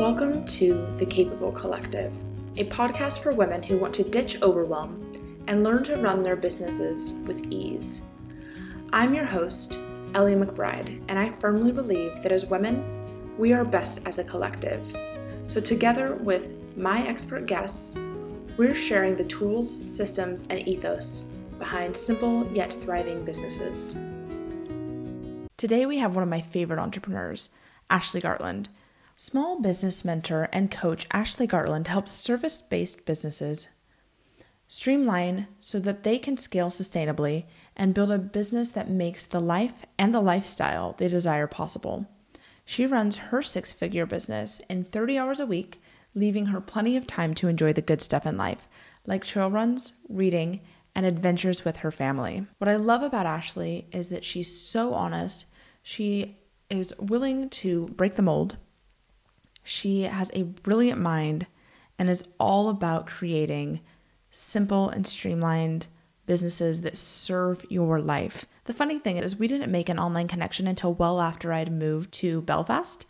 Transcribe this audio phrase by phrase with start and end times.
[0.00, 2.10] Welcome to The Capable Collective,
[2.56, 7.12] a podcast for women who want to ditch overwhelm and learn to run their businesses
[7.26, 8.00] with ease.
[8.94, 9.76] I'm your host,
[10.14, 12.82] Ellie McBride, and I firmly believe that as women,
[13.36, 14.82] we are best as a collective.
[15.48, 16.48] So, together with
[16.78, 17.94] my expert guests,
[18.56, 21.24] we're sharing the tools, systems, and ethos
[21.58, 23.94] behind simple yet thriving businesses.
[25.58, 27.50] Today, we have one of my favorite entrepreneurs,
[27.90, 28.68] Ashley Gartland.
[29.22, 33.68] Small business mentor and coach Ashley Gartland helps service based businesses
[34.66, 37.44] streamline so that they can scale sustainably
[37.76, 42.06] and build a business that makes the life and the lifestyle they desire possible.
[42.64, 45.82] She runs her six figure business in 30 hours a week,
[46.14, 48.66] leaving her plenty of time to enjoy the good stuff in life,
[49.04, 50.62] like trail runs, reading,
[50.94, 52.46] and adventures with her family.
[52.56, 55.44] What I love about Ashley is that she's so honest.
[55.82, 56.38] She
[56.70, 58.56] is willing to break the mold.
[59.62, 61.46] She has a brilliant mind
[61.98, 63.80] and is all about creating
[64.30, 65.86] simple and streamlined
[66.26, 68.46] businesses that serve your life.
[68.64, 72.12] The funny thing is, we didn't make an online connection until well after I'd moved
[72.14, 73.04] to Belfast,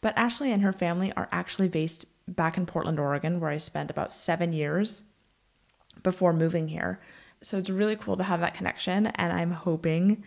[0.00, 3.90] but Ashley and her family are actually based back in Portland, Oregon, where I spent
[3.90, 5.02] about seven years
[6.02, 7.00] before moving here.
[7.42, 9.06] So it's really cool to have that connection.
[9.06, 10.24] And I'm hoping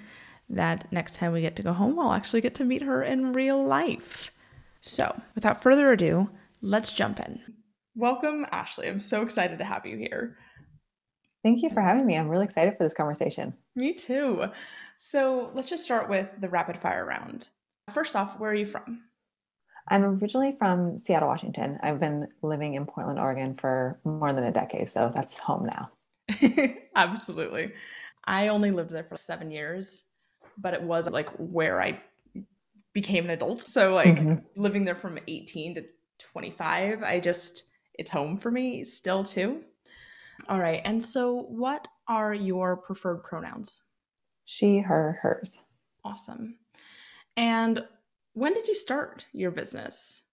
[0.50, 3.34] that next time we get to go home, I'll actually get to meet her in
[3.34, 4.32] real life.
[4.82, 6.30] So without further ado,
[6.62, 7.40] let's jump in.
[7.96, 8.88] Welcome, Ashley.
[8.88, 10.38] I'm so excited to have you here.
[11.44, 12.18] Thank you for having me.
[12.18, 13.54] I'm really excited for this conversation.
[13.76, 14.46] Me too.
[14.98, 17.50] So let's just start with the rapid fire round.
[17.94, 19.04] First off, where are you from?
[19.88, 21.80] I'm originally from Seattle, Washington.
[21.82, 25.92] I've been living in Portland, Oregon for more than a decade, so that's home now.
[26.96, 27.72] Absolutely.
[28.26, 30.04] I only lived there for seven years,
[30.58, 32.02] but it was like where I
[32.98, 33.68] became an adult.
[33.68, 34.60] So, like mm-hmm.
[34.60, 35.86] living there from 18 to
[36.18, 39.62] 25, I just, it's home for me still, too.
[40.50, 40.82] All right.
[40.84, 43.82] And so, what are your preferred pronouns?
[44.46, 45.64] She, her, hers.
[46.04, 46.56] Awesome.
[47.36, 47.84] And
[48.34, 50.24] when did you start your business?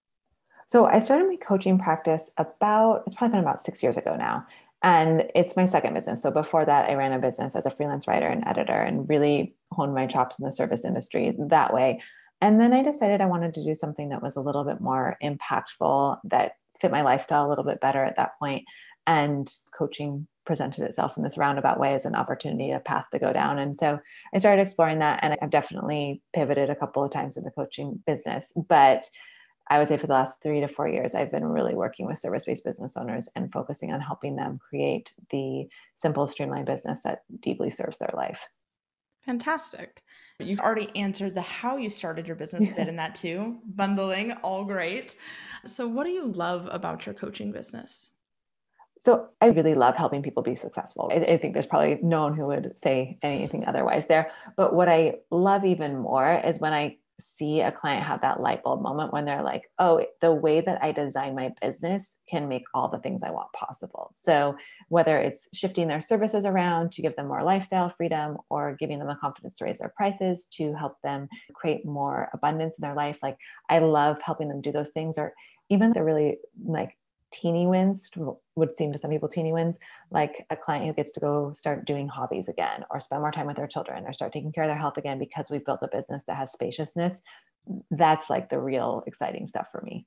[0.65, 4.47] So I started my coaching practice about, it's probably been about six years ago now.
[4.81, 6.23] And it's my second business.
[6.23, 9.55] So before that, I ran a business as a freelance writer and editor and really
[9.71, 12.01] honed my chops in the service industry that way.
[12.41, 15.17] And then I decided I wanted to do something that was a little bit more
[15.23, 18.65] impactful, that fit my lifestyle a little bit better at that point.
[19.07, 23.33] And coaching presented itself in this roundabout way as an opportunity, a path to go
[23.33, 23.57] down.
[23.57, 23.99] And so
[24.33, 25.19] I started exploring that.
[25.21, 28.53] And I've definitely pivoted a couple of times in the coaching business.
[28.55, 29.05] But
[29.69, 32.19] I would say for the last three to four years, I've been really working with
[32.19, 37.23] service based business owners and focusing on helping them create the simple, streamlined business that
[37.39, 38.47] deeply serves their life.
[39.25, 40.03] Fantastic.
[40.39, 43.57] You've already answered the how you started your business bit in that too.
[43.65, 45.15] Bundling, all great.
[45.65, 48.11] So, what do you love about your coaching business?
[48.99, 51.11] So I really love helping people be successful.
[51.13, 54.31] I, I, think there's probably no one who would say anything otherwise there.
[54.57, 58.63] But what I love even more is when I see a client have that light
[58.63, 62.63] bulb moment when they're like, oh, the way that I design my business can make
[62.73, 64.09] all the things I want possible.
[64.13, 64.55] So
[64.89, 69.07] whether it's shifting their services around to give them more lifestyle freedom or giving them
[69.07, 73.19] the confidence to raise their prices to help them create more abundance in their life,
[73.23, 73.37] like
[73.69, 75.33] I love helping them do those things or
[75.69, 76.97] even they're really like
[77.35, 78.09] teeny wins
[78.55, 79.77] would seem to some people teeny wins
[80.09, 83.45] like a client who gets to go start doing hobbies again or spend more time
[83.45, 85.89] with their children or start taking care of their health again because we've built a
[85.91, 87.21] business that has spaciousness
[87.91, 90.05] that's like the real exciting stuff for me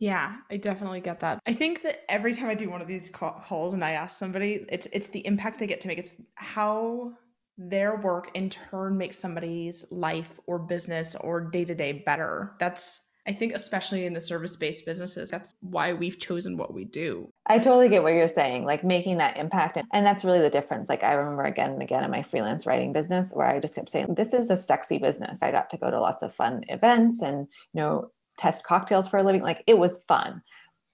[0.00, 1.40] yeah, I definitely get that.
[1.44, 4.64] I think that every time I do one of these calls and I ask somebody,
[4.68, 5.98] it's it's the impact they get to make.
[5.98, 7.14] It's how
[7.56, 12.54] their work in turn makes somebody's life or business or day to day better.
[12.60, 16.86] That's I think, especially in the service based businesses, that's why we've chosen what we
[16.86, 17.30] do.
[17.46, 19.76] I totally get what you're saying, like making that impact.
[19.92, 20.88] And that's really the difference.
[20.88, 23.90] Like, I remember again and again in my freelance writing business where I just kept
[23.90, 25.42] saying, this is a sexy business.
[25.42, 29.18] I got to go to lots of fun events and, you know, test cocktails for
[29.18, 29.42] a living.
[29.42, 30.40] Like, it was fun.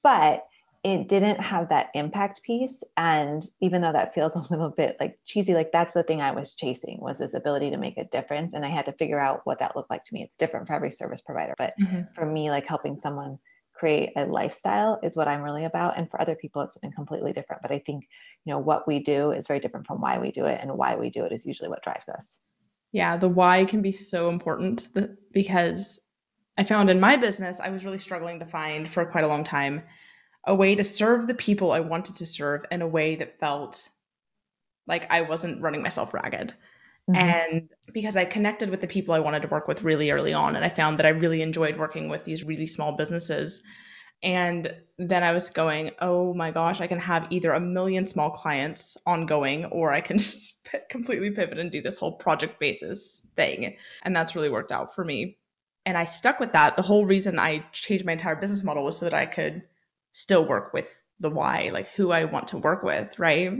[0.03, 0.45] But
[0.85, 2.85] it didn't have that impact piece.
[2.99, 6.31] And even though that feels a little bit like cheesy like that's the thing i
[6.31, 8.55] was chasing was this ability to make a difference.
[8.55, 10.23] And i had to figure out what that looked like to me.
[10.23, 12.03] It's different for every service provider but mm-hmm.
[12.13, 13.39] for me like helping someone
[13.73, 15.99] create a lifestyle is what i'm really about.
[15.99, 17.63] And for other people it's something completely different.
[17.63, 18.07] But i think
[18.45, 20.61] you know what we do is very different from why we do it.
[20.61, 22.39] And why we do it is usually what drives us.
[22.93, 24.89] Yeah the why can be so important.
[25.33, 25.99] Because
[26.59, 29.43] i found in my business i was really struggling to find for quite a long
[29.43, 29.83] time
[30.47, 33.89] a way to serve the people I wanted to serve in a way that felt
[34.87, 36.55] like I wasn't running myself ragged.
[37.11, 37.17] Mm-hmm.
[37.17, 40.57] And because I connected with the people I wanted to work with really early on,
[40.57, 43.63] and I found that I really enjoyed working with these really small businesses.
[44.23, 48.31] And then I was going, oh my gosh, I can have either a million small
[48.31, 50.17] clients ongoing or I can
[50.91, 53.77] completely pivot and do this whole project basis thing.
[54.03, 55.37] And that's really worked out for me.
[55.85, 56.77] And I stuck with that.
[56.77, 59.63] The whole reason I changed my entire business model was so that I could
[60.15, 60.89] still work with
[61.21, 63.53] the why, like who I want to work with, right?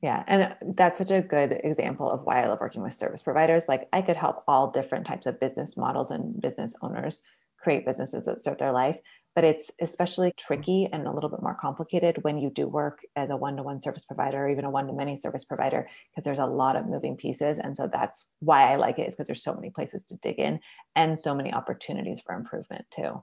[0.00, 0.22] Yeah.
[0.28, 3.66] And that's such a good example of why I love working with service providers.
[3.68, 7.22] Like I could help all different types of business models and business owners
[7.58, 8.96] create businesses that serve their life.
[9.34, 13.30] But it's especially tricky and a little bit more complicated when you do work as
[13.30, 16.24] a one to one service provider or even a one to many service provider, because
[16.24, 17.58] there's a lot of moving pieces.
[17.58, 20.38] And so that's why I like it, is because there's so many places to dig
[20.38, 20.60] in
[20.96, 23.22] and so many opportunities for improvement too.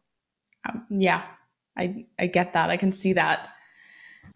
[0.69, 1.23] Um, yeah,
[1.77, 2.69] I, I get that.
[2.69, 3.49] I can see that.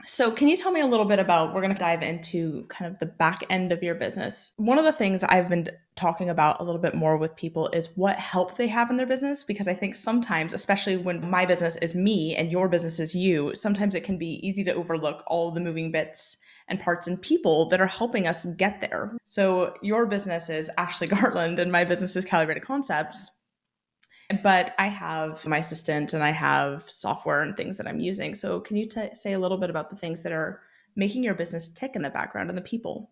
[0.05, 1.53] So, can you tell me a little bit about?
[1.53, 4.53] We're going to dive into kind of the back end of your business.
[4.57, 7.89] One of the things I've been talking about a little bit more with people is
[7.95, 9.43] what help they have in their business.
[9.43, 13.53] Because I think sometimes, especially when my business is me and your business is you,
[13.55, 16.37] sometimes it can be easy to overlook all the moving bits
[16.69, 19.17] and parts and people that are helping us get there.
[19.25, 23.31] So, your business is Ashley Gartland, and my business is Calibrated Concepts
[24.43, 28.35] but I have my assistant and I have software and things that I'm using.
[28.35, 30.61] So, can you t- say a little bit about the things that are
[30.95, 33.09] making your business tick in the background and the people?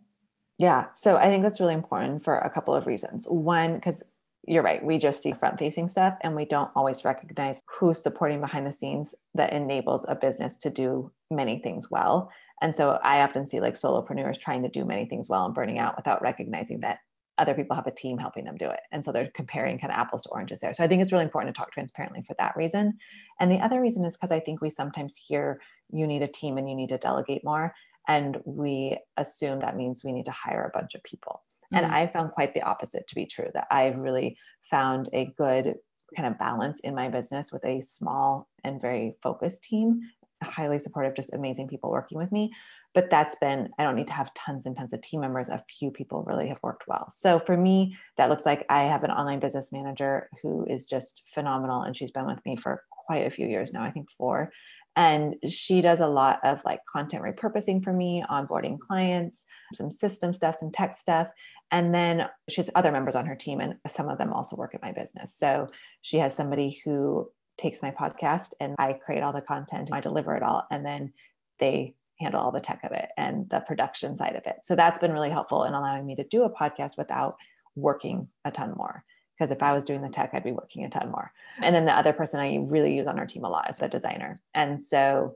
[0.58, 0.86] Yeah.
[0.94, 3.25] So, I think that's really important for a couple of reasons.
[3.28, 4.04] One, because
[4.48, 8.40] you're right, we just see front facing stuff and we don't always recognize who's supporting
[8.40, 12.31] behind the scenes that enables a business to do many things well.
[12.62, 15.80] And so I often see like solopreneurs trying to do many things well and burning
[15.80, 17.00] out without recognizing that
[17.38, 18.81] other people have a team helping them do it.
[18.92, 20.74] And so they're comparing kind of apples to oranges there.
[20.74, 22.98] So I think it's really important to talk transparently for that reason.
[23.39, 25.62] And the other reason is because I think we sometimes hear
[25.92, 27.74] you need a team and you need to delegate more.
[28.07, 31.44] And we assume that means we need to hire a bunch of people.
[31.74, 31.84] Mm-hmm.
[31.84, 34.38] And I found quite the opposite to be true, that I've really
[34.69, 35.75] found a good
[36.16, 40.01] kind of balance in my business with a small and very focused team
[40.44, 42.51] highly supportive, just amazing people working with me.
[42.94, 45.50] But that's been, I don't need to have tons and tons of team members.
[45.50, 47.10] A few people really have worked well.
[47.12, 51.30] So for me, that looks like I have an online business manager who is just
[51.34, 51.84] phenomenal.
[51.84, 54.51] And she's been with me for quite a few years now, I think four.
[54.95, 60.33] And she does a lot of like content repurposing for me, onboarding clients, some system
[60.33, 61.28] stuff, some tech stuff.
[61.69, 64.74] And then she has other members on her team, and some of them also work
[64.74, 65.36] at my business.
[65.38, 65.68] So
[66.01, 70.36] she has somebody who takes my podcast and I create all the content, I deliver
[70.36, 71.13] it all, and then
[71.60, 74.58] they handle all the tech of it and the production side of it.
[74.64, 77.36] So that's been really helpful in allowing me to do a podcast without
[77.75, 79.04] working a ton more.
[79.38, 81.31] Because if I was doing the tech, I'd be working a ton more.
[81.62, 83.88] And then the other person I really use on our team a lot is the
[83.88, 84.42] designer.
[84.56, 85.36] And so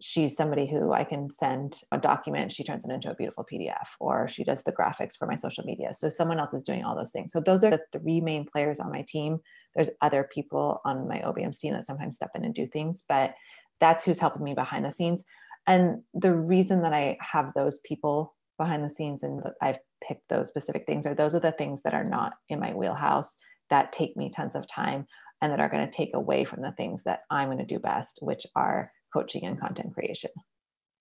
[0.00, 3.88] she's somebody who I can send a document, she turns it into a beautiful PDF,
[4.00, 5.92] or she does the graphics for my social media.
[5.92, 7.32] So someone else is doing all those things.
[7.32, 9.38] So those are the three main players on my team.
[9.74, 13.34] There's other people on my OBM team that sometimes step in and do things, but
[13.80, 15.22] that's who's helping me behind the scenes.
[15.66, 20.28] And the reason that I have those people behind the scenes and that I've picked
[20.28, 23.38] those specific things are those are the things that are not in my wheelhouse
[23.70, 25.06] that take me tons of time
[25.40, 27.78] and that are going to take away from the things that I'm going to do
[27.78, 30.30] best, which are coaching and content creation.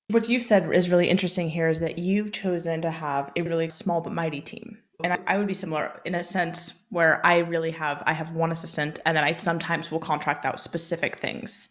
[0.08, 3.69] What you've said is really interesting here is that you've chosen to have a really
[3.69, 4.78] small but mighty team.
[5.04, 8.52] And I, would be similar in a sense where I really have I have one
[8.52, 11.69] assistant and then I sometimes will contract out specific things.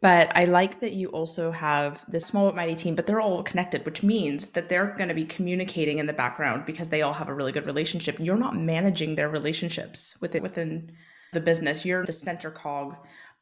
[0.00, 3.42] But I like that you also have this small but mighty team, but they're all
[3.42, 7.14] connected, which means that they're going to be communicating in the background because they all
[7.14, 8.18] have a really good relationship.
[8.20, 10.92] You're not managing their relationships within within
[11.32, 11.84] the business.
[11.84, 12.96] You're the center cog,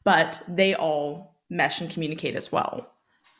[0.04, 2.94] but they all mesh and communicate as well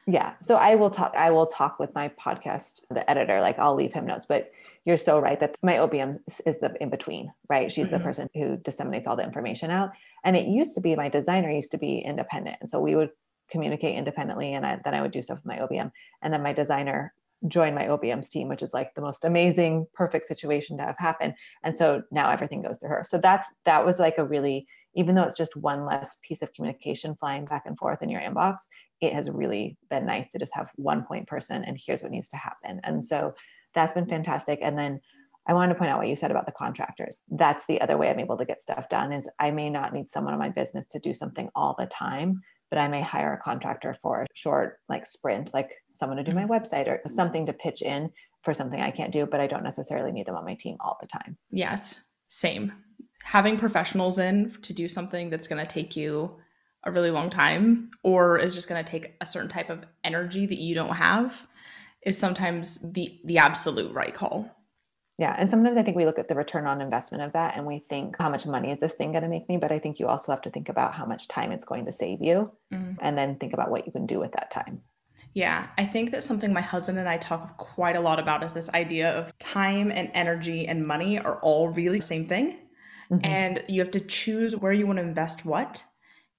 [0.07, 3.75] yeah so i will talk i will talk with my podcast the editor like i'll
[3.75, 4.51] leave him notes but
[4.85, 7.95] you're so right that my obm is the in between right she's mm-hmm.
[7.95, 9.91] the person who disseminates all the information out
[10.25, 13.11] and it used to be my designer used to be independent and so we would
[13.51, 15.91] communicate independently and I, then i would do stuff with my obm
[16.23, 17.13] and then my designer
[17.47, 21.35] joined my obm's team which is like the most amazing perfect situation to have happen
[21.63, 25.15] and so now everything goes through her so that's that was like a really even
[25.15, 28.59] though it's just one less piece of communication flying back and forth in your inbox,
[29.01, 32.29] it has really been nice to just have one point person and here's what needs
[32.29, 32.81] to happen.
[32.85, 33.35] And so
[33.75, 34.61] that's been fantastic.
[34.63, 35.01] And then
[35.47, 37.23] I wanted to point out what you said about the contractors.
[37.29, 40.09] That's the other way I'm able to get stuff done is I may not need
[40.09, 43.43] someone in my business to do something all the time, but I may hire a
[43.43, 46.53] contractor for a short like sprint, like someone to do my mm-hmm.
[46.53, 48.11] website or something to pitch in
[48.43, 50.99] for something I can't do, but I don't necessarily need them on my team all
[51.01, 51.37] the time.
[51.51, 52.73] Yes, same
[53.25, 56.31] having professionals in to do something that's going to take you
[56.85, 60.45] a really long time or is just going to take a certain type of energy
[60.45, 61.47] that you don't have
[62.03, 64.55] is sometimes the the absolute right call
[65.17, 65.35] Yeah.
[65.39, 67.79] And sometimes I think we look at the return on investment of that and we
[67.79, 69.57] think, how much money is this thing going to make me?
[69.57, 71.93] But I think you also have to think about how much time it's going to
[71.93, 72.95] save you mm-hmm.
[73.01, 74.83] and then think about what you can do with that time.
[75.35, 78.53] Yeah, I think that something my husband and I talk quite a lot about is
[78.53, 82.59] this idea of time and energy and money are all really the same thing.
[83.11, 83.25] Mm-hmm.
[83.25, 85.85] And you have to choose where you want to invest what.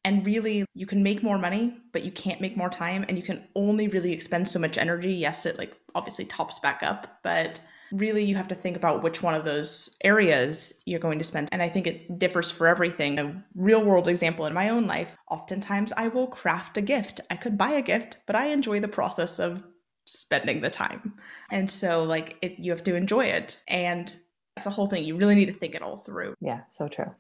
[0.06, 3.06] And really, you can make more money, but you can't make more time.
[3.08, 5.14] And you can only really expend so much energy.
[5.14, 7.60] Yes, it like obviously tops back up, but
[7.92, 11.50] really you have to think about which one of those areas you're going to spend.
[11.52, 13.20] And I think it differs for everything.
[13.20, 17.22] A real world example in my own life, oftentimes I will craft a gift.
[17.30, 19.64] I could buy a gift, but I enjoy the process of
[20.06, 21.14] spending the time.
[21.52, 23.62] And so like it you have to enjoy it.
[23.68, 24.16] And
[24.56, 25.04] that's a whole thing.
[25.04, 26.36] You really need to think it all through.
[26.40, 27.14] Yeah, so true.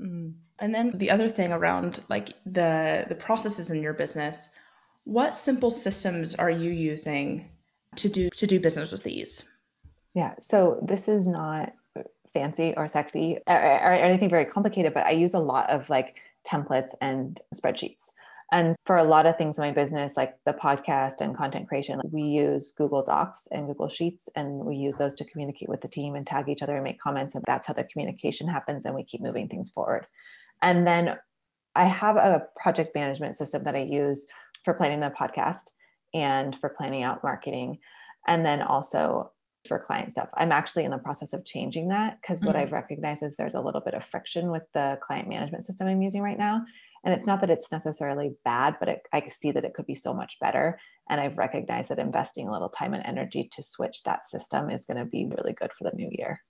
[0.00, 0.34] Mm.
[0.58, 4.50] And then the other thing around like the the processes in your business,
[5.04, 7.50] what simple systems are you using
[7.96, 9.44] to do to do business with ease?
[10.14, 10.34] Yeah.
[10.40, 11.72] So this is not
[12.32, 16.16] fancy or sexy or, or, anything very complicated, but I use a lot of like
[16.46, 18.10] templates and spreadsheets.
[18.50, 22.02] And for a lot of things in my business, like the podcast and content creation,
[22.10, 25.88] we use Google Docs and Google Sheets, and we use those to communicate with the
[25.88, 27.34] team and tag each other and make comments.
[27.34, 30.06] And that's how the communication happens, and we keep moving things forward.
[30.60, 31.16] And then
[31.74, 34.26] I have a project management system that I use
[34.66, 35.70] for planning the podcast
[36.12, 37.78] and for planning out marketing.
[38.26, 39.32] And then also
[39.66, 40.28] for client stuff.
[40.34, 42.64] I'm actually in the process of changing that because what mm-hmm.
[42.64, 46.02] I've recognized is there's a little bit of friction with the client management system I'm
[46.02, 46.64] using right now.
[47.04, 49.94] And it's not that it's necessarily bad, but it, I see that it could be
[49.94, 50.78] so much better.
[51.10, 54.86] And I've recognized that investing a little time and energy to switch that system is
[54.86, 56.40] going to be really good for the new year.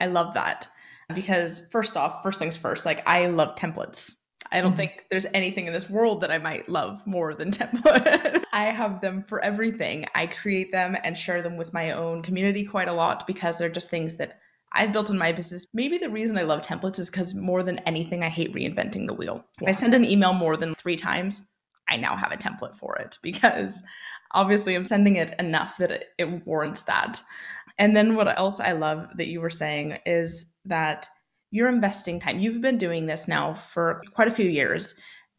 [0.00, 0.68] I love that
[1.14, 4.14] because, first off, first things first, like I love templates.
[4.52, 4.78] I don't mm-hmm.
[4.78, 8.44] think there's anything in this world that I might love more than templates.
[8.52, 10.06] I have them for everything.
[10.14, 13.70] I create them and share them with my own community quite a lot because they're
[13.70, 14.38] just things that
[14.74, 15.66] I've built in my business.
[15.72, 19.14] Maybe the reason I love templates is because more than anything, I hate reinventing the
[19.14, 19.44] wheel.
[19.60, 19.70] Yeah.
[19.70, 21.42] If I send an email more than three times,
[21.88, 23.82] I now have a template for it because
[24.32, 27.22] obviously I'm sending it enough that it, it warrants that.
[27.78, 31.08] And then what else I love that you were saying is that
[31.52, 32.40] you're investing time.
[32.40, 34.94] You've been doing this now for quite a few years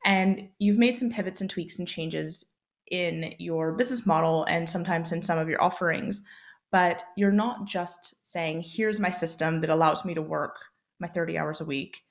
[0.06, 2.46] and you've made some pivots and tweaks and changes
[2.92, 6.22] in your business model and sometimes in some of your offerings.
[6.72, 10.56] But you're not just saying, here's my system that allows me to work
[11.00, 12.02] my 30 hours a week,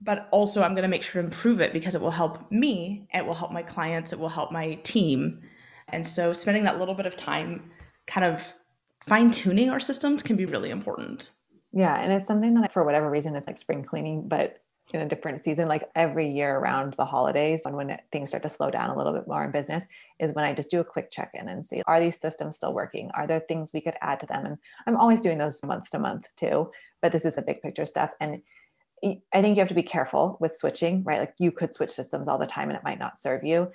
[0.00, 3.06] but also I'm going to make sure to improve it because it will help me,
[3.12, 5.42] it will help my clients, it will help my team.
[5.88, 7.70] And so spending that little bit of time
[8.06, 8.54] kind of
[9.06, 11.32] fine tuning our systems can be really important.
[11.72, 12.00] Yeah.
[12.00, 14.62] And it's something that I, for whatever reason, it's like spring cleaning, but
[14.94, 18.48] in a different season, like every year around the holidays, and when things start to
[18.48, 19.86] slow down a little bit more in business,
[20.20, 22.72] is when I just do a quick check in and see are these systems still
[22.72, 23.10] working?
[23.14, 24.46] Are there things we could add to them?
[24.46, 26.70] And I'm always doing those month to month too,
[27.02, 28.10] but this is the big picture stuff.
[28.20, 28.42] And
[29.04, 31.20] I think you have to be careful with switching, right?
[31.20, 33.70] Like you could switch systems all the time and it might not serve you.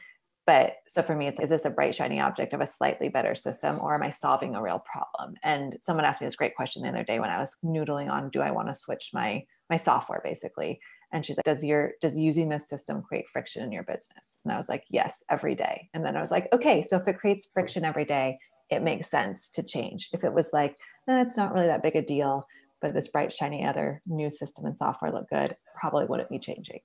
[0.47, 3.35] But so for me, it's, is this a bright, shiny object of a slightly better
[3.35, 5.35] system, or am I solving a real problem?
[5.43, 8.29] And someone asked me this great question the other day when I was noodling on,
[8.31, 10.81] do I want to switch my my software, basically?
[11.13, 14.39] And she's like, does your does using this system create friction in your business?
[14.43, 15.89] And I was like, yes, every day.
[15.93, 19.09] And then I was like, okay, so if it creates friction every day, it makes
[19.09, 20.09] sense to change.
[20.13, 20.75] If it was like,
[21.07, 22.45] eh, it's not really that big a deal,
[22.81, 26.79] but this bright, shiny other new system and software look good, probably wouldn't be changing.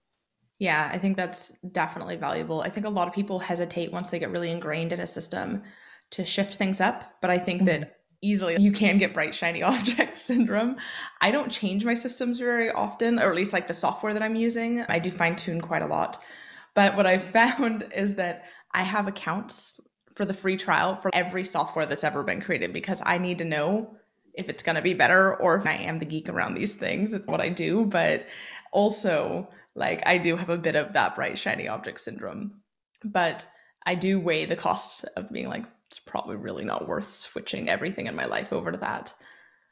[0.58, 2.62] Yeah, I think that's definitely valuable.
[2.62, 5.62] I think a lot of people hesitate once they get really ingrained in a system
[6.12, 7.80] to shift things up, but I think mm-hmm.
[7.80, 10.76] that easily you can get bright shiny object syndrome.
[11.20, 14.36] I don't change my systems very often, or at least like the software that I'm
[14.36, 14.82] using.
[14.88, 16.22] I do fine tune quite a lot.
[16.74, 19.80] But what I've found is that I have accounts
[20.14, 23.44] for the free trial for every software that's ever been created because I need to
[23.44, 23.96] know
[24.32, 27.12] if it's going to be better or if I am the geek around these things.
[27.12, 27.84] It's what I do.
[27.84, 28.26] But
[28.72, 32.60] also, like I do have a bit of that bright shiny object syndrome,
[33.04, 33.46] but
[33.84, 38.08] I do weigh the costs of being like it's probably really not worth switching everything
[38.08, 39.14] in my life over to that.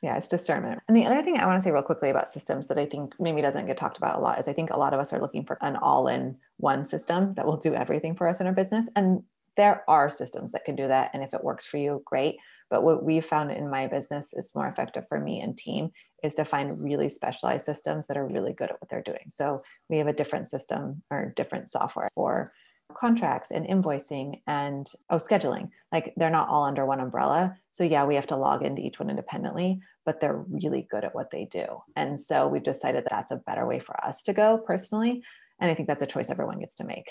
[0.03, 0.81] Yeah, it's discernment.
[0.87, 3.15] And the other thing I want to say real quickly about systems that I think
[3.19, 5.21] maybe doesn't get talked about a lot is I think a lot of us are
[5.21, 8.53] looking for an all in one system that will do everything for us in our
[8.53, 8.89] business.
[8.95, 9.23] And
[9.57, 11.11] there are systems that can do that.
[11.15, 12.37] And if it works for you, great.
[12.71, 15.91] But what we've found in my business is more effective for me and team
[16.25, 19.27] is to find really specialized systems that are really good at what they're doing.
[19.29, 22.53] So we have a different system or different software for
[22.97, 25.71] contracts and invoicing and oh scheduling.
[25.93, 27.57] Like they're not all under one umbrella.
[27.71, 31.15] So yeah we have to log into each one independently but they're really good at
[31.15, 31.65] what they do.
[31.97, 35.23] And so we've decided that that's a better way for us to go personally.
[35.61, 37.11] And i think that's a choice everyone gets to make.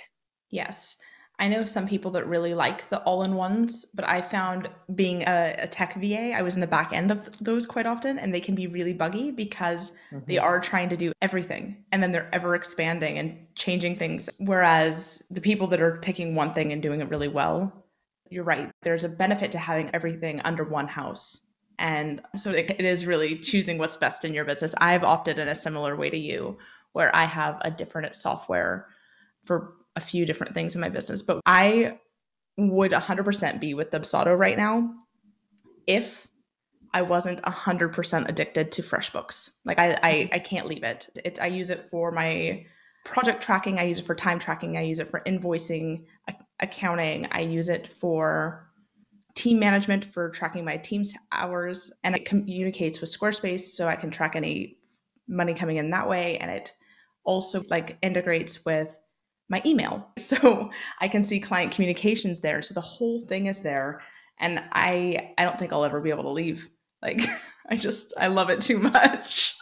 [0.50, 0.98] Yes
[1.40, 5.24] I know some people that really like the all in ones, but I found being
[5.24, 8.34] a, a, tech VA, I was in the back end of those quite often, and
[8.34, 10.20] they can be really buggy because mm-hmm.
[10.28, 14.30] they are trying to do everything and then they're ever expanding and changing things.
[14.38, 17.84] Whereas the people that are picking one thing and doing it really well,
[18.30, 18.72] you're right.
[18.84, 21.42] There's a benefit to having everything under one house.
[21.80, 24.75] And so it is really choosing what's best in your business.
[24.78, 26.58] I've opted in a similar way to you,
[26.94, 28.88] where I have a different software
[29.44, 32.00] for a few different things in my business, but I
[32.58, 34.94] would 100% be with Dubsado right now
[35.88, 36.28] if
[36.94, 39.52] I wasn't 100% addicted to FreshBooks.
[39.66, 41.10] Like I, I, I can't leave it.
[41.26, 41.40] it.
[41.42, 42.66] I use it for my
[43.04, 43.80] project tracking.
[43.80, 44.78] I use it for time tracking.
[44.78, 46.06] I use it for invoicing,
[46.60, 47.28] accounting.
[47.32, 48.70] I use it for
[49.34, 51.92] team management for tracking my team's hours.
[52.04, 54.78] And it communicates with Squarespace so I can track any
[55.28, 56.38] money coming in that way.
[56.38, 56.76] And it
[57.24, 59.00] also like integrates with
[59.54, 60.10] my email.
[60.18, 62.62] So I can see client communications there.
[62.62, 64.02] So the whole thing is there.
[64.40, 66.70] And I I don't think I'll ever be able to leave.
[67.02, 67.22] Like
[67.70, 69.56] I just I love it too much.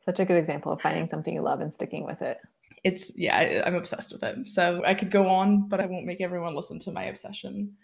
[0.00, 2.38] Such a good example of finding something you love and sticking with it.
[2.84, 4.48] It's yeah, I'm obsessed with it.
[4.48, 7.76] So I could go on, but I won't make everyone listen to my obsession.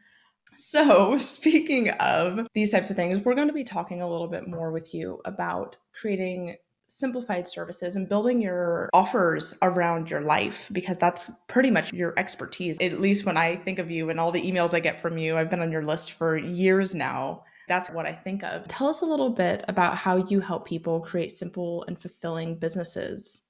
[0.56, 4.46] So, speaking of these types of things, we're going to be talking a little bit
[4.48, 10.96] more with you about creating simplified services and building your offers around your life because
[10.98, 12.76] that's pretty much your expertise.
[12.80, 15.36] At least when I think of you and all the emails I get from you,
[15.36, 17.44] I've been on your list for years now.
[17.68, 18.68] That's what I think of.
[18.68, 23.42] Tell us a little bit about how you help people create simple and fulfilling businesses.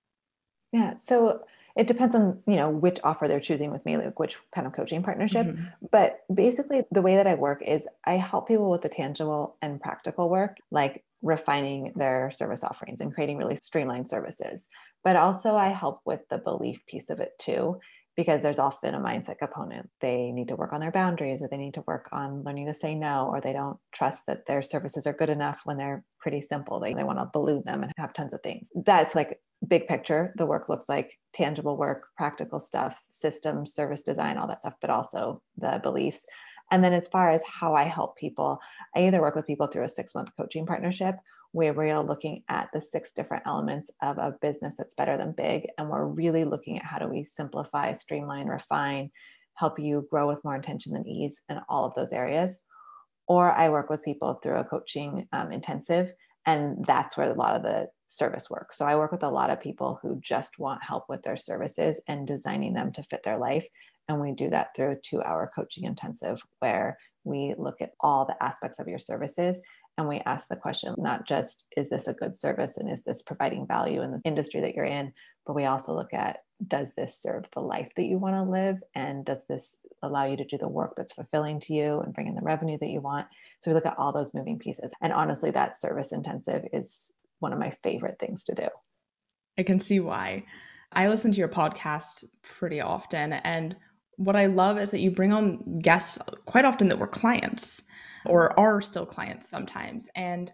[0.73, 0.95] Yeah.
[0.95, 1.43] So
[1.76, 4.73] it depends on you know which offer they're choosing with me like which kind of
[4.73, 5.64] coaching partnership mm-hmm.
[5.91, 9.81] but basically the way that i work is i help people with the tangible and
[9.81, 14.69] practical work like refining their service offerings and creating really streamlined services.
[15.02, 17.78] But also, I help with the belief piece of it too,
[18.16, 19.90] because there's often a mindset component.
[20.00, 22.75] They need to work on their boundaries, or they need to work on learning to
[22.75, 26.40] say no, or they don't trust that their services are good enough when they're pretty
[26.40, 26.78] simple.
[26.78, 28.71] They, they want to balloon them and have tons of things.
[28.75, 30.33] That's like big picture.
[30.37, 34.90] The work looks like tangible work, practical stuff, systems, service design, all that stuff, but
[34.90, 36.25] also the beliefs.
[36.71, 38.59] And then as far as how I help people,
[38.97, 41.17] I either work with people through a six month coaching partnership
[41.53, 45.69] where we're looking at the six different elements of a business that's better than big.
[45.79, 49.13] And we're really looking at how do we simplify, streamline, refine,
[49.55, 52.61] help you grow with more intention than ease in all of those areas.
[53.29, 56.13] Or I work with people through a coaching um, intensive,
[56.45, 58.73] and that's where a lot of the service work.
[58.73, 62.03] So I work with a lot of people who just want help with their services
[62.09, 63.65] and designing them to fit their life.
[64.08, 68.26] And we do that through a two hour coaching intensive where we look at all
[68.26, 69.60] the aspects of your services
[69.97, 73.23] and we ask the question not just is this a good service and is this
[73.23, 75.12] providing value in the industry that you're in,
[75.47, 78.82] but we also look at does this serve the life that you want to live?
[78.95, 82.26] And does this allow you to do the work that's fulfilling to you and bring
[82.26, 83.26] in the revenue that you want?
[83.60, 84.93] So we look at all those moving pieces.
[85.00, 88.69] And honestly that service intensive is one of my favorite things to do.
[89.58, 90.45] I can see why.
[90.93, 93.76] I listen to your podcast pretty often and
[94.17, 97.83] what I love is that you bring on guests quite often that were clients
[98.27, 100.09] or are still clients sometimes.
[100.15, 100.53] And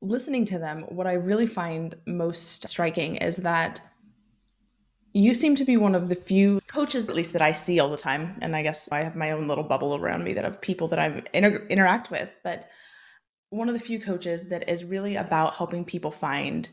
[0.00, 3.80] listening to them, what I really find most striking is that
[5.12, 7.90] you seem to be one of the few coaches, at least that I see all
[7.90, 8.36] the time.
[8.42, 10.98] And I guess I have my own little bubble around me that of people that
[10.98, 12.34] I inter- interact with.
[12.42, 12.68] But
[13.50, 16.68] one of the few coaches that is really about helping people find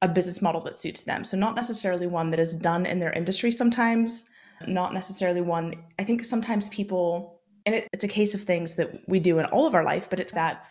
[0.00, 1.24] a business model that suits them.
[1.24, 4.28] So, not necessarily one that is done in their industry sometimes
[4.68, 5.74] not necessarily one.
[5.98, 9.46] I think sometimes people, and it, it's a case of things that we do in
[9.46, 10.64] all of our life, but it's that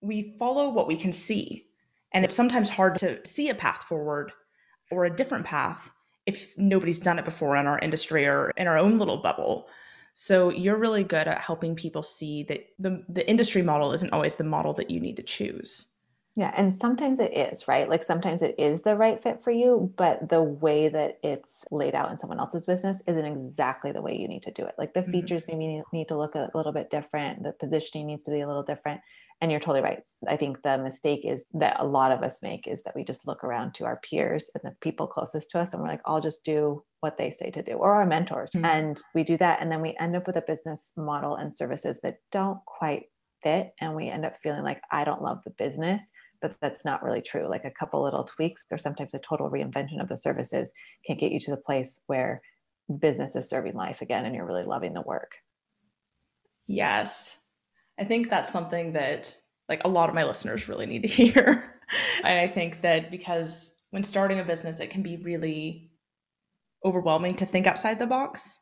[0.00, 1.66] we follow what we can see.
[2.12, 4.32] And it's sometimes hard to see a path forward
[4.90, 5.90] or a different path
[6.26, 9.68] if nobody's done it before in our industry or in our own little bubble.
[10.12, 14.36] So you're really good at helping people see that the, the industry model isn't always
[14.36, 15.86] the model that you need to choose.
[16.38, 17.88] Yeah, and sometimes it is, right?
[17.88, 21.94] Like sometimes it is the right fit for you, but the way that it's laid
[21.94, 24.74] out in someone else's business isn't exactly the way you need to do it.
[24.76, 25.12] Like the mm-hmm.
[25.12, 28.46] features maybe need to look a little bit different, the positioning needs to be a
[28.46, 29.00] little different.
[29.40, 30.06] And you're totally right.
[30.28, 33.26] I think the mistake is that a lot of us make is that we just
[33.26, 36.20] look around to our peers and the people closest to us and we're like, I'll
[36.20, 38.52] just do what they say to do, or our mentors.
[38.52, 38.64] Mm-hmm.
[38.66, 39.62] And we do that.
[39.62, 43.04] And then we end up with a business model and services that don't quite
[43.42, 43.72] fit.
[43.80, 46.02] And we end up feeling like, I don't love the business
[46.40, 47.48] but that's not really true.
[47.48, 50.72] Like a couple little tweaks or sometimes a total reinvention of the services
[51.04, 52.40] can get you to the place where
[53.00, 55.32] business is serving life again and you're really loving the work.
[56.66, 57.40] Yes.
[57.98, 59.36] I think that's something that
[59.68, 61.80] like a lot of my listeners really need to hear.
[62.22, 65.90] and I think that because when starting a business it can be really
[66.84, 68.60] overwhelming to think outside the box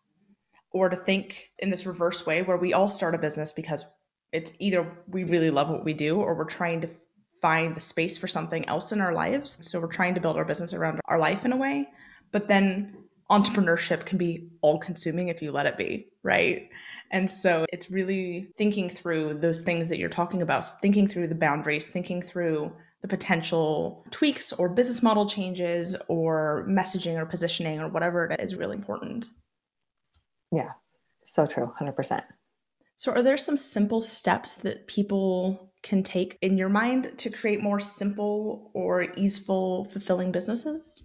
[0.71, 3.85] or to think in this reverse way where we all start a business because
[4.33, 6.91] it's either we really love what we do or we're trying to
[7.45, 9.59] find the space for something else in our lives.
[9.61, 11.91] So we're trying to build our business around our life in a way.
[12.33, 12.97] But then
[13.31, 16.71] entrepreneurship can be all consuming if you let it be, right?
[17.11, 21.35] And so it's really thinking through those things that you're talking about, thinking through the
[21.35, 27.91] boundaries, thinking through the potential tweaks or business model changes or messaging or positioning or
[27.91, 29.29] whatever it is really important.
[30.51, 30.71] Yeah,
[31.23, 32.23] so true, 100%.
[32.97, 37.63] So, are there some simple steps that people can take in your mind to create
[37.63, 41.05] more simple or easeful, fulfilling businesses?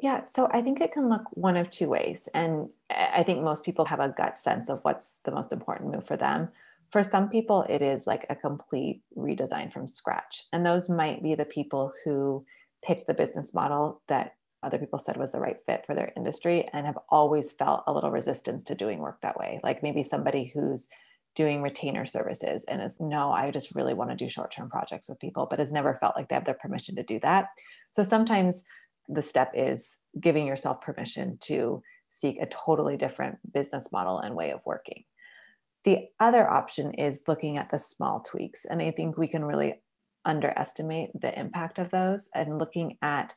[0.00, 2.28] Yeah, so I think it can look one of two ways.
[2.32, 6.06] And I think most people have a gut sense of what's the most important move
[6.06, 6.50] for them.
[6.92, 10.44] For some people, it is like a complete redesign from scratch.
[10.52, 12.46] And those might be the people who
[12.84, 16.68] picked the business model that other people said was the right fit for their industry
[16.72, 19.60] and have always felt a little resistance to doing work that way.
[19.64, 20.88] Like maybe somebody who's
[21.36, 25.20] doing retainer services and is no i just really want to do short-term projects with
[25.20, 27.48] people but has never felt like they have their permission to do that.
[27.90, 28.64] So sometimes
[29.08, 34.50] the step is giving yourself permission to seek a totally different business model and way
[34.50, 35.04] of working.
[35.84, 39.80] The other option is looking at the small tweaks and i think we can really
[40.24, 43.32] underestimate the impact of those and looking at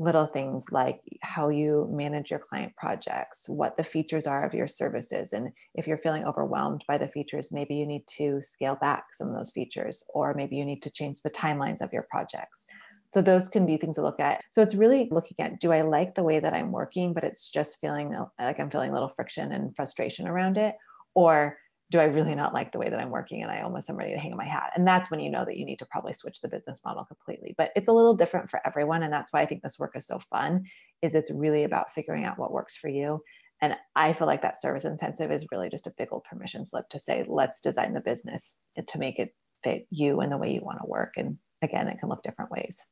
[0.00, 4.66] little things like how you manage your client projects, what the features are of your
[4.66, 5.34] services.
[5.34, 9.28] And if you're feeling overwhelmed by the features, maybe you need to scale back some
[9.28, 12.64] of those features, or maybe you need to change the timelines of your projects.
[13.12, 14.40] So those can be things to look at.
[14.50, 17.50] So it's really looking at do I like the way that I'm working, but it's
[17.50, 20.76] just feeling like I'm feeling a little friction and frustration around it?
[21.14, 21.58] Or
[21.90, 24.12] do I really not like the way that I'm working and I almost am ready
[24.12, 24.72] to hang my hat?
[24.76, 27.54] And that's when you know that you need to probably switch the business model completely.
[27.58, 29.02] But it's a little different for everyone.
[29.02, 30.64] And that's why I think this work is so fun,
[31.02, 33.22] is it's really about figuring out what works for you.
[33.60, 36.88] And I feel like that service intensive is really just a big old permission slip
[36.90, 40.62] to say, let's design the business to make it fit you and the way you
[40.62, 41.14] want to work.
[41.16, 42.86] And again, it can look different ways.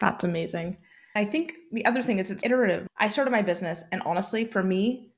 [0.00, 0.78] That's amazing.
[1.14, 2.86] I think the other thing is it's iterative.
[2.96, 5.12] I started my business, and honestly, for me,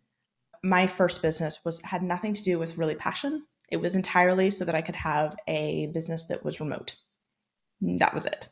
[0.63, 3.45] my first business was had nothing to do with really passion.
[3.71, 6.97] It was entirely so that I could have a business that was remote.
[7.81, 8.49] That was it.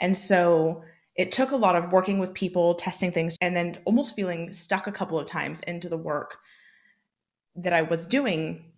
[0.00, 0.82] And so
[1.14, 4.86] it took a lot of working with people, testing things, and then almost feeling stuck
[4.86, 6.38] a couple of times into the work
[7.56, 8.72] that I was doing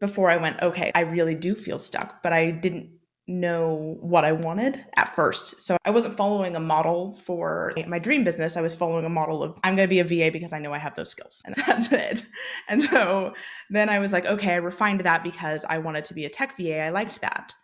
[0.00, 2.97] before I went, okay, I really do feel stuck, but I didn't
[3.28, 5.60] know what I wanted at first.
[5.60, 8.56] So I wasn't following a model for my dream business.
[8.56, 10.72] I was following a model of I'm going to be a VA because I know
[10.72, 11.42] I have those skills.
[11.44, 12.24] And that's it.
[12.68, 13.34] And so
[13.70, 16.56] then I was like, okay, I refined that because I wanted to be a tech
[16.56, 16.80] VA.
[16.80, 17.54] I liked that.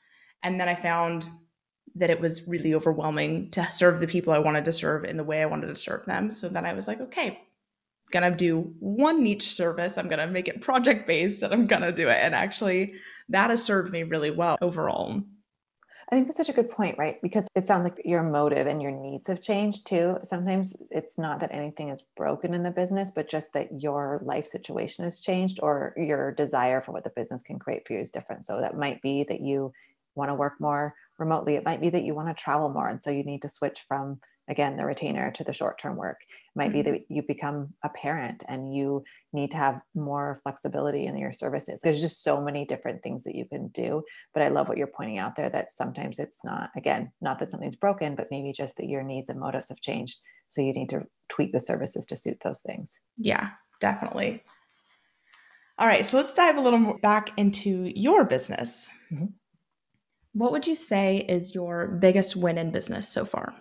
[0.42, 1.26] And then I found
[1.96, 5.24] that it was really overwhelming to serve the people I wanted to serve in the
[5.24, 6.30] way I wanted to serve them.
[6.30, 7.40] So then I was like, okay,
[8.10, 9.96] gonna do one niche service.
[9.96, 12.18] I'm gonna make it project based and I'm gonna do it.
[12.20, 12.94] And actually,
[13.30, 15.22] that has served me really well overall.
[16.14, 17.20] I think that's such a good point, right?
[17.22, 20.18] Because it sounds like your motive and your needs have changed too.
[20.22, 24.46] Sometimes it's not that anything is broken in the business, but just that your life
[24.46, 28.12] situation has changed or your desire for what the business can create for you is
[28.12, 28.46] different.
[28.46, 29.72] So that might be that you
[30.14, 31.56] want to work more remotely.
[31.56, 32.88] It might be that you want to travel more.
[32.88, 36.18] And so you need to switch from again the retainer to the short term work.
[36.20, 36.92] It might be mm-hmm.
[36.92, 41.80] that you become a parent and you need to have more flexibility in your services.
[41.82, 44.02] There's just so many different things that you can do
[44.32, 47.50] but i love what you're pointing out there that sometimes it's not again not that
[47.50, 50.88] something's broken but maybe just that your needs and motives have changed so you need
[50.90, 53.00] to tweak the services to suit those things.
[53.16, 54.42] Yeah definitely.
[55.78, 58.90] All right so let's dive a little more back into your business.
[59.12, 59.26] Mm-hmm.
[60.32, 63.54] what would you say is your biggest win in business so far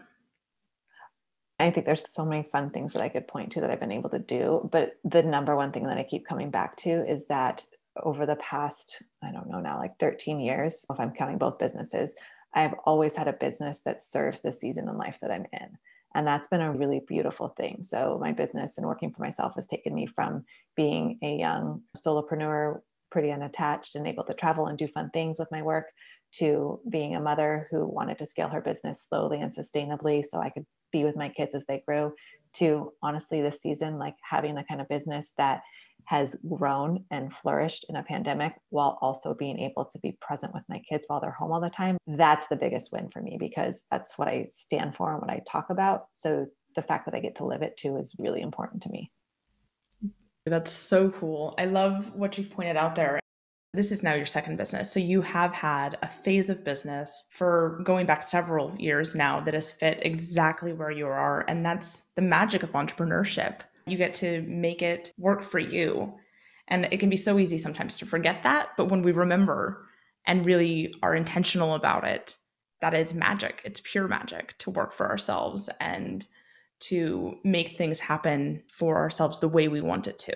[1.60, 3.92] I think there's so many fun things that I could point to that I've been
[3.92, 4.68] able to do.
[4.72, 7.64] But the number one thing that I keep coming back to is that
[8.02, 12.16] over the past, I don't know now, like 13 years, if I'm counting both businesses,
[12.54, 15.78] I've always had a business that serves the season in life that I'm in.
[16.16, 17.80] And that's been a really beautiful thing.
[17.82, 22.82] So, my business and working for myself has taken me from being a young solopreneur,
[23.10, 25.88] pretty unattached and able to travel and do fun things with my work,
[26.34, 30.50] to being a mother who wanted to scale her business slowly and sustainably so I
[30.50, 32.14] could be with my kids as they grew
[32.54, 35.62] to honestly this season like having the kind of business that
[36.06, 40.64] has grown and flourished in a pandemic while also being able to be present with
[40.68, 43.84] my kids while they're home all the time that's the biggest win for me because
[43.90, 46.08] that's what i stand for and what i talk about.
[46.14, 49.12] So the fact that i get to live it too is really important to me.
[50.46, 51.56] That's so cool.
[51.58, 53.20] I love what you've pointed out there
[53.74, 54.92] this is now your second business.
[54.92, 59.56] So you have had a phase of business for going back several years now that
[59.56, 61.44] has fit exactly where you are.
[61.48, 63.62] And that's the magic of entrepreneurship.
[63.88, 66.14] You get to make it work for you.
[66.68, 68.70] And it can be so easy sometimes to forget that.
[68.78, 69.88] But when we remember
[70.28, 72.38] and really are intentional about it,
[72.82, 73.62] that is magic.
[73.66, 76.26] It's pure magic to work for ourselves and
[76.82, 80.36] to make things happen for ourselves the way we want it to.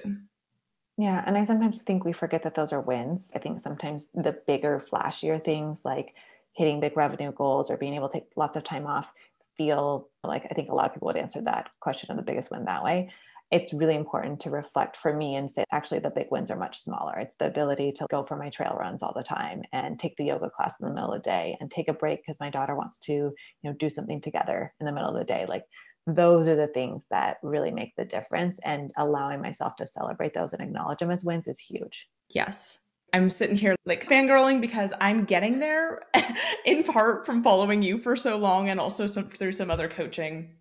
[0.98, 1.24] Yeah.
[1.26, 3.32] And I sometimes think we forget that those are wins.
[3.36, 6.16] I think sometimes the bigger, flashier things like
[6.54, 9.12] hitting big revenue goals or being able to take lots of time off
[9.58, 12.52] feel like I think a lot of people would answer that question of the biggest
[12.52, 13.12] win that way.
[13.50, 16.80] It's really important to reflect for me and say, actually, the big wins are much
[16.82, 17.16] smaller.
[17.18, 20.26] It's the ability to go for my trail runs all the time and take the
[20.26, 22.76] yoga class in the middle of the day and take a break because my daughter
[22.76, 23.34] wants to, you
[23.64, 25.46] know, do something together in the middle of the day.
[25.48, 25.64] Like
[26.08, 28.60] those are the things that really make the difference.
[28.64, 32.10] And allowing myself to celebrate those and acknowledge them as wins is huge.
[32.30, 32.80] Yes.
[33.14, 36.02] I'm sitting here like fangirling because I'm getting there
[36.66, 40.56] in part from following you for so long and also some, through some other coaching.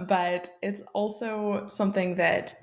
[0.00, 2.54] But it's also something that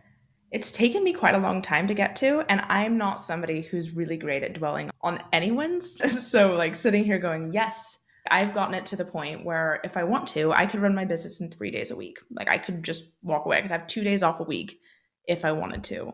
[0.51, 2.43] it's taken me quite a long time to get to.
[2.49, 5.97] And I'm not somebody who's really great at dwelling on anyone's.
[6.29, 7.99] So, like, sitting here going, yes,
[8.31, 11.05] I've gotten it to the point where if I want to, I could run my
[11.05, 12.19] business in three days a week.
[12.31, 13.57] Like, I could just walk away.
[13.57, 14.79] I could have two days off a week
[15.27, 16.13] if I wanted to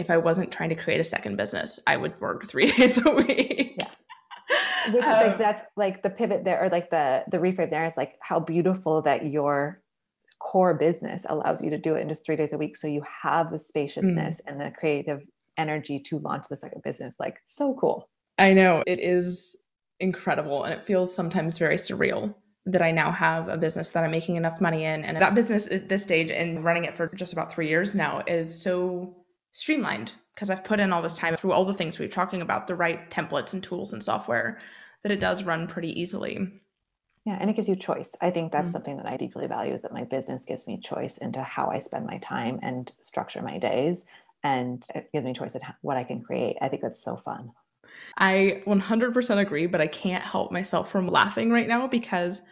[0.00, 3.10] if I wasn't trying to create a second business, I would work three days a
[3.10, 3.74] week.
[3.78, 3.88] Yeah.
[4.92, 7.96] Which um, like that's like the pivot there or like the the reframe there is
[7.96, 9.82] like how beautiful that your
[10.40, 12.76] core business allows you to do it in just three days a week.
[12.76, 14.50] So you have the spaciousness mm.
[14.50, 15.20] and the creative
[15.58, 17.16] energy to launch the second business.
[17.20, 18.08] Like so cool.
[18.38, 19.54] I know it is
[20.00, 22.34] incredible and it feels sometimes very surreal
[22.66, 25.04] that I now have a business that I'm making enough money in.
[25.04, 28.22] And that business at this stage and running it for just about three years now
[28.26, 29.16] is so
[29.52, 32.66] streamlined because I've put in all this time through all the things we're talking about,
[32.66, 34.58] the right templates and tools and software,
[35.02, 36.60] that it does run pretty easily.
[37.26, 38.14] Yeah, and it gives you choice.
[38.20, 38.72] I think that's mm-hmm.
[38.72, 41.78] something that I deeply value is that my business gives me choice into how I
[41.78, 44.06] spend my time and structure my days.
[44.42, 46.56] And it gives me choice at what I can create.
[46.62, 47.52] I think that's so fun.
[48.18, 52.42] I 100% agree, but I can't help myself from laughing right now because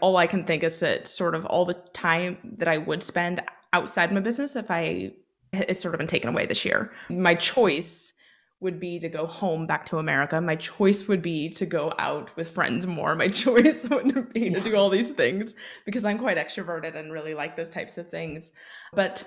[0.00, 3.42] all I can think is that sort of all the time that I would spend
[3.72, 5.12] outside my business if I
[5.52, 6.92] has sort of been taken away this year.
[7.08, 8.12] My choice
[8.60, 10.40] would be to go home back to America.
[10.40, 13.14] My choice would be to go out with friends more.
[13.14, 15.54] My choice would be to do all these things
[15.86, 18.52] because I'm quite extroverted and really like those types of things.
[18.92, 19.26] But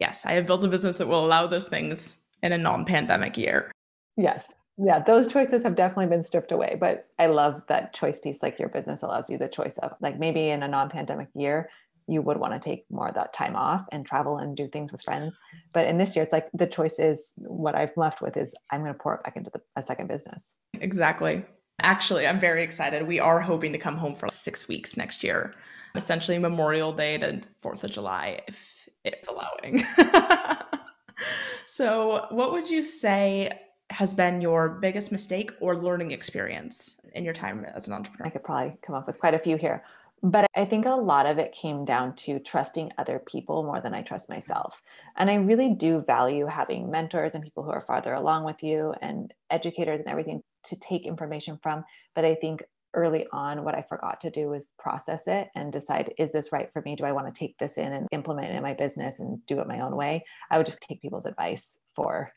[0.00, 3.36] yes, I have built a business that will allow those things in a non pandemic
[3.36, 3.70] year.
[4.16, 4.52] Yes.
[4.78, 6.76] Yeah, those choices have definitely been stripped away.
[6.80, 8.42] But I love that choice piece.
[8.42, 11.68] Like your business allows you the choice of, like, maybe in a non pandemic year,
[12.08, 14.90] you would want to take more of that time off and travel and do things
[14.90, 15.38] with friends.
[15.72, 18.82] But in this year, it's like the choice is what I've left with is I'm
[18.82, 20.56] going to pour it back into the, a second business.
[20.74, 21.44] Exactly.
[21.80, 23.06] Actually, I'm very excited.
[23.06, 25.54] We are hoping to come home for six weeks next year,
[25.94, 29.84] essentially Memorial Day to 4th of July, if it's allowing.
[31.66, 33.50] so, what would you say
[33.92, 38.26] has been your biggest mistake or learning experience in your time as an entrepreneur?
[38.26, 39.84] I could probably come up with quite a few here.
[40.24, 43.92] But I think a lot of it came down to trusting other people more than
[43.92, 44.80] I trust myself.
[45.16, 48.94] And I really do value having mentors and people who are farther along with you
[49.02, 51.84] and educators and everything to take information from.
[52.14, 52.62] But I think
[52.94, 56.70] early on, what I forgot to do was process it and decide, is this right
[56.72, 56.94] for me?
[56.94, 59.58] Do I want to take this in and implement it in my business and do
[59.58, 60.24] it my own way?
[60.50, 62.32] I would just take people's advice for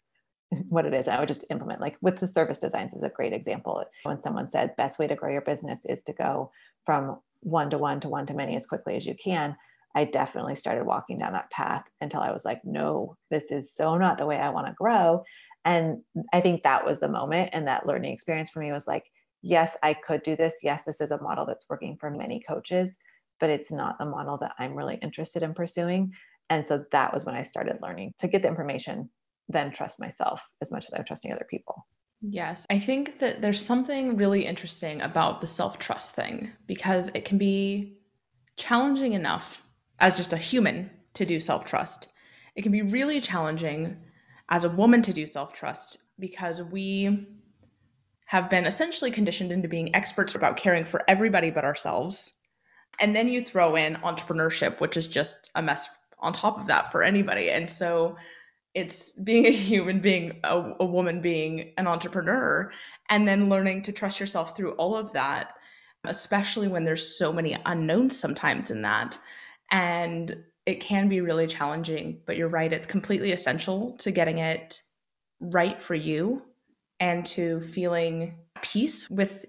[0.70, 1.08] what it is.
[1.08, 3.84] I would just implement, like with the service designs is a great example.
[4.04, 6.52] When someone said best way to grow your business is to go
[6.86, 9.56] from one to one to one to many as quickly as you can,
[9.96, 13.98] I definitely started walking down that path until I was like, no, this is so
[13.98, 15.24] not the way I want to grow.
[15.64, 16.02] And
[16.34, 17.52] I think that was the moment.
[17.54, 19.06] And that learning experience for me was like,
[19.42, 20.60] yes, I could do this.
[20.64, 22.98] Yes, this is a model that's working for many coaches,
[23.40, 26.12] but it's not the model that I'm really interested in pursuing.
[26.50, 29.10] And so that was when I started learning to get the information,
[29.50, 31.86] then trust myself as much as I'm trusting other people.
[32.22, 37.26] Yes, I think that there's something really interesting about the self trust thing because it
[37.26, 37.98] can be
[38.58, 39.62] challenging enough
[40.00, 42.10] as just a human to do self trust.
[42.56, 43.98] It can be really challenging
[44.50, 47.28] as a woman to do self trust because we
[48.26, 52.34] have been essentially conditioned into being experts about caring for everybody but ourselves.
[53.00, 55.88] And then you throw in entrepreneurship, which is just a mess
[56.20, 57.52] on top of that for anybody.
[57.52, 58.16] And so
[58.76, 62.72] it's being a human being a, a, woman being an entrepreneur
[63.10, 65.54] and then learning to trust yourself through all of that
[66.08, 69.18] especially when there's so many unknowns sometimes in that.
[69.72, 74.82] And it can be really challenging but you're right it's completely essential to getting it
[75.40, 76.42] right for you
[77.00, 79.46] and to feeling peace with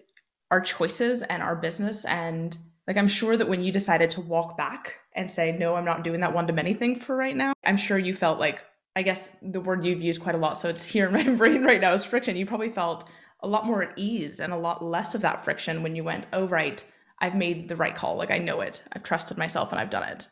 [0.51, 2.05] our choices and our business.
[2.05, 5.85] And like i'm sure that when you decided to walk back and say no i'm
[5.85, 8.65] not doing that one to many thing for right now i'm sure you felt like
[8.97, 11.63] I guess the word you've used quite a lot, so it's here in my brain
[11.63, 12.35] right now is friction.
[12.35, 13.07] You probably felt
[13.41, 16.25] a lot more at ease and a lot less of that friction when you went,
[16.33, 16.83] oh, right,
[17.21, 18.17] I've made the right call.
[18.17, 18.83] Like I know it.
[18.93, 20.29] I've trusted myself and I've done it.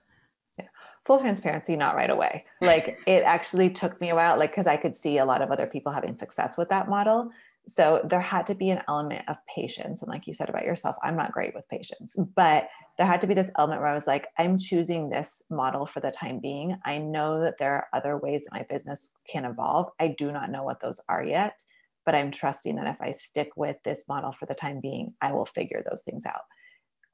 [0.59, 0.67] Yeah.
[1.05, 2.47] Full transparency, not right away.
[2.63, 5.51] Like it actually took me a while, like, because I could see a lot of
[5.51, 7.31] other people having success with that model.
[7.67, 10.03] So there had to be an element of patience.
[10.03, 13.27] And like you said about yourself, I'm not great with patience, but there had to
[13.27, 16.79] be this element where I was like, I'm choosing this model for the time being.
[16.85, 19.91] I know that there are other ways that my business can evolve.
[19.99, 21.63] I do not know what those are yet,
[22.05, 25.33] but I'm trusting that if I stick with this model for the time being, I
[25.33, 26.43] will figure those things out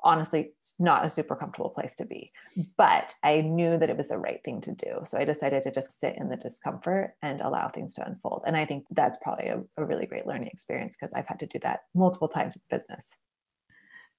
[0.03, 2.33] honestly it's not a super comfortable place to be
[2.77, 5.01] but i knew that it was the right thing to do.
[5.05, 8.43] So i decided to just sit in the discomfort and allow things to unfold.
[8.47, 11.47] And i think that's probably a, a really great learning experience because i've had to
[11.47, 13.15] do that multiple times in business.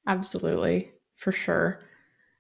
[0.07, 1.81] Absolutely for sure.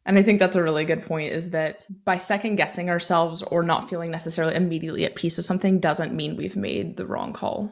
[0.05, 3.63] And i think that's a really good point is that by second guessing ourselves or
[3.63, 7.71] not feeling necessarily immediately at peace with something doesn't mean we've made the wrong call.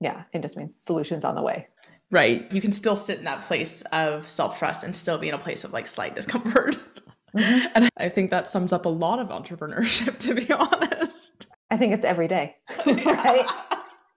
[0.00, 1.68] Yeah it just means solutions on the way
[2.10, 2.50] right.
[2.52, 5.64] You can still sit in that place of self-trust and still be in a place
[5.64, 6.76] of like slight discomfort.
[7.36, 7.66] Mm-hmm.
[7.74, 11.46] and i think that sums up a lot of entrepreneurship to be honest.
[11.70, 13.46] I think it's every day right?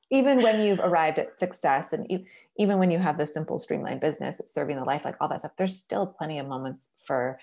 [0.09, 2.23] Even when you've arrived at success and you,
[2.57, 5.41] even when you have this simple streamlined business it's serving the life like all that
[5.41, 7.37] stuff there's still plenty of moments for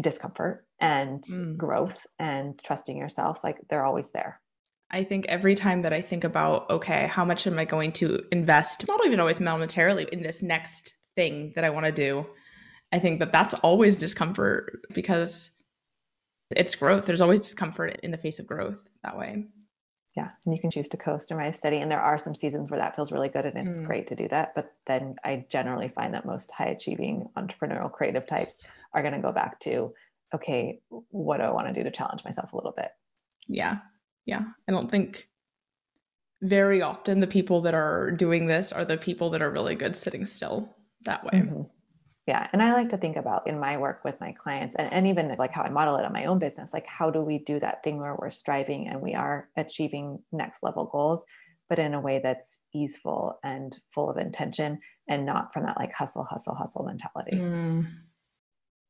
[0.00, 1.56] discomfort and mm.
[1.56, 4.40] growth and trusting yourself like they're always there
[4.92, 8.22] I think every time that I think about, okay, how much am I going to
[8.30, 12.26] invest, not even always monetarily, in this next thing that I want to do,
[12.92, 15.50] I think that that's always discomfort because
[16.54, 17.06] it's growth.
[17.06, 19.46] There's always discomfort in the face of growth that way.
[20.14, 20.28] Yeah.
[20.44, 21.78] And you can choose to coast and rise steady.
[21.78, 23.86] And there are some seasons where that feels really good and it's mm.
[23.86, 24.54] great to do that.
[24.54, 28.60] But then I generally find that most high achieving entrepreneurial creative types
[28.92, 29.94] are going to go back to,
[30.34, 32.90] okay, what do I want to do to challenge myself a little bit?
[33.48, 33.78] Yeah
[34.26, 35.28] yeah i don't think
[36.42, 39.96] very often the people that are doing this are the people that are really good
[39.96, 40.68] sitting still
[41.04, 41.62] that way mm-hmm.
[42.26, 45.06] yeah and i like to think about in my work with my clients and, and
[45.06, 47.60] even like how i model it on my own business like how do we do
[47.60, 51.24] that thing where we're striving and we are achieving next level goals
[51.68, 55.92] but in a way that's easeful and full of intention and not from that like
[55.92, 57.86] hustle hustle hustle mentality mm.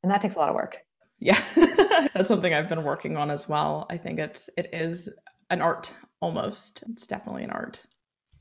[0.02, 0.78] and that takes a lot of work
[1.18, 1.40] yeah
[2.14, 3.86] that's something i've been working on as well.
[3.90, 5.08] I think it's it is
[5.50, 6.84] an art almost.
[6.88, 7.84] It's definitely an art.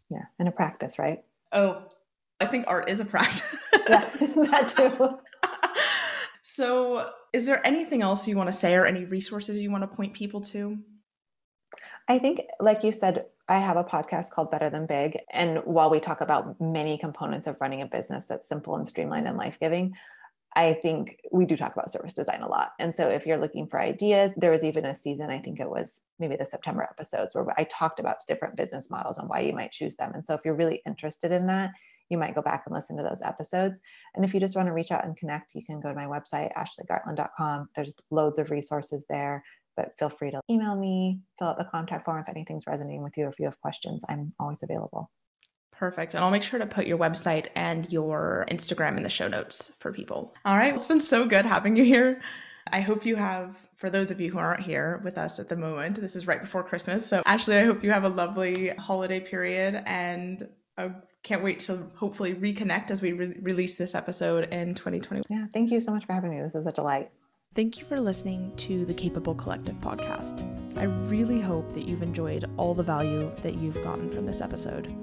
[0.09, 1.23] Yeah and a practice right?
[1.51, 1.83] Oh
[2.39, 3.55] i think art is a practice.
[3.89, 5.17] Yeah that too?
[6.43, 9.95] So is there anything else you want to say or any resources you want to
[9.95, 10.79] point people to?
[12.09, 15.17] I think like you said I have a podcast called Better Than Big.
[15.31, 19.27] And while we talk about many components of running a business that's simple and streamlined
[19.27, 19.93] and life giving,
[20.53, 22.71] I think we do talk about service design a lot.
[22.77, 25.69] And so if you're looking for ideas, there was even a season, I think it
[25.69, 29.53] was maybe the September episodes, where I talked about different business models and why you
[29.53, 30.11] might choose them.
[30.13, 31.71] And so if you're really interested in that,
[32.09, 33.79] you might go back and listen to those episodes.
[34.13, 36.05] And if you just want to reach out and connect, you can go to my
[36.05, 37.69] website, ashleygartland.com.
[37.73, 39.45] There's loads of resources there,
[39.77, 43.17] but feel free to email me, fill out the contact form if anything's resonating with
[43.17, 44.03] you, or if you have questions.
[44.09, 45.09] I'm always available.
[45.81, 46.13] Perfect.
[46.13, 49.71] And I'll make sure to put your website and your Instagram in the show notes
[49.79, 50.31] for people.
[50.45, 50.75] All right.
[50.75, 52.21] It's been so good having you here.
[52.71, 55.55] I hope you have, for those of you who aren't here with us at the
[55.55, 57.03] moment, this is right before Christmas.
[57.03, 60.91] So, Ashley, I hope you have a lovely holiday period and I
[61.23, 65.23] can't wait to hopefully reconnect as we re- release this episode in 2020.
[65.31, 65.47] Yeah.
[65.51, 66.41] Thank you so much for having me.
[66.41, 67.09] This is a delight.
[67.55, 70.47] Thank you for listening to the Capable Collective podcast.
[70.77, 74.93] I really hope that you've enjoyed all the value that you've gotten from this episode.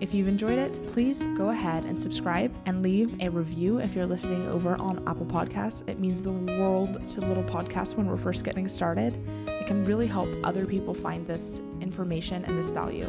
[0.00, 4.06] If you've enjoyed it, please go ahead and subscribe and leave a review if you're
[4.06, 5.88] listening over on Apple Podcasts.
[5.88, 9.12] It means the world to Little Podcast when we're first getting started.
[9.48, 13.08] It can really help other people find this information and this value.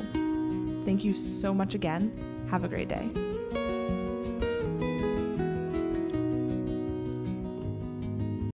[0.84, 2.48] Thank you so much again.
[2.50, 3.29] Have a great day.